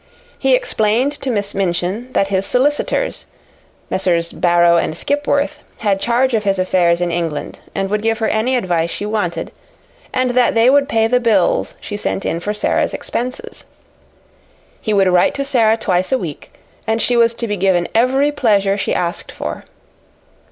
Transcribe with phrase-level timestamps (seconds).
[0.39, 3.27] He explained to Miss Minchin that his solicitors,
[3.91, 4.31] Messrs.
[4.31, 8.55] Barrow & Skipworth, had charge of his affairs in England and would give her any
[8.55, 9.51] advice she wanted,
[10.11, 13.65] and that they would pay the bills she sent in for Sara's expenses.
[14.81, 16.53] He would write to Sara twice a week,
[16.87, 19.65] and she was to be given every pleasure she asked for.